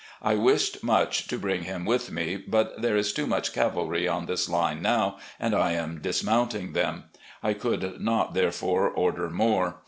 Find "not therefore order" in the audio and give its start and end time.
7.99-9.29